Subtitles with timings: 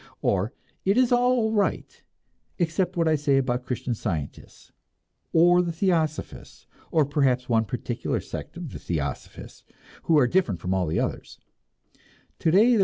[0.23, 0.51] Or
[0.83, 2.01] it is all right,
[2.57, 4.71] except what I say about the Christian Scientists,
[5.31, 9.63] or the Theosophists, or perhaps one particular sect of the Theosophists,
[10.05, 11.39] who are different from the others.